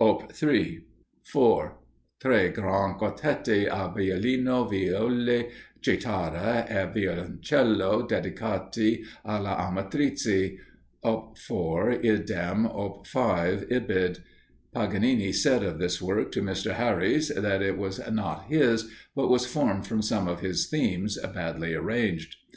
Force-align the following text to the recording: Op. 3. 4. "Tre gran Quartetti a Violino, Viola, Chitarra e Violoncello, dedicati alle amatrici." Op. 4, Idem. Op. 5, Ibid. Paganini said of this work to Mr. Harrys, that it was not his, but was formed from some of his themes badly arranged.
Op. 0.00 0.32
3. 0.32 0.80
4. 1.22 1.78
"Tre 2.18 2.48
gran 2.48 2.98
Quartetti 2.98 3.68
a 3.68 3.92
Violino, 3.96 4.68
Viola, 4.68 5.44
Chitarra 5.80 6.66
e 6.68 6.90
Violoncello, 6.92 8.04
dedicati 8.04 9.04
alle 9.24 9.50
amatrici." 9.56 10.58
Op. 11.04 11.38
4, 11.38 11.92
Idem. 12.04 12.66
Op. 12.66 13.06
5, 13.06 13.68
Ibid. 13.70 14.18
Paganini 14.74 15.32
said 15.32 15.62
of 15.62 15.78
this 15.78 16.02
work 16.02 16.32
to 16.32 16.42
Mr. 16.42 16.72
Harrys, 16.74 17.28
that 17.28 17.62
it 17.62 17.78
was 17.78 18.00
not 18.10 18.46
his, 18.48 18.90
but 19.14 19.28
was 19.28 19.46
formed 19.46 19.86
from 19.86 20.02
some 20.02 20.26
of 20.26 20.40
his 20.40 20.66
themes 20.66 21.16
badly 21.32 21.72
arranged. 21.72 22.34